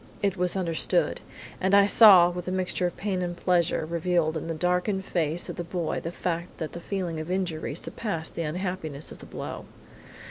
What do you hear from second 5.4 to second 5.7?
of this